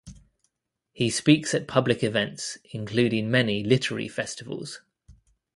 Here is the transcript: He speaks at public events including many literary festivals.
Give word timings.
He 0.93 1.11
speaks 1.11 1.53
at 1.53 1.67
public 1.67 2.03
events 2.03 2.57
including 2.73 3.29
many 3.29 3.63
literary 3.63 4.07
festivals. 4.07 4.81